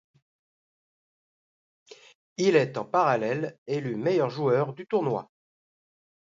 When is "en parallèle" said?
2.79-3.59